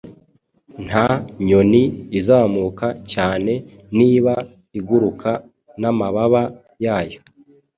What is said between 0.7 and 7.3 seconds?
Nta nyoni izamuka cyane, niba iguruka n'amababa yayo.